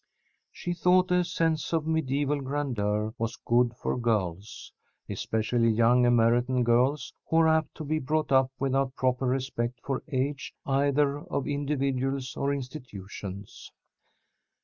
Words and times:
She 0.51 0.73
thought 0.73 1.11
a 1.11 1.23
sense 1.23 1.71
of 1.73 1.83
mediæval 1.83 2.43
grandeur 2.43 3.13
was 3.19 3.35
good 3.35 3.75
for 3.77 3.95
girls, 3.99 4.73
especially 5.07 5.69
young 5.69 6.07
American 6.07 6.63
girls, 6.63 7.13
who 7.29 7.37
are 7.37 7.47
apt 7.47 7.75
to 7.75 7.83
be 7.83 7.99
brought 7.99 8.31
up 8.31 8.51
without 8.57 8.95
proper 8.95 9.27
respect 9.27 9.79
for 9.83 10.01
age, 10.07 10.55
either 10.65 11.19
of 11.19 11.45
individuals 11.47 12.35
or 12.35 12.51
institutions. 12.51 13.71